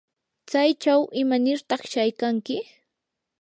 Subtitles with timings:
[0.47, 2.57] ¿tsaychaw imanirtaq shaykanki?